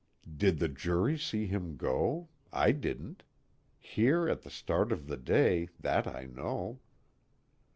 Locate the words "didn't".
2.71-3.21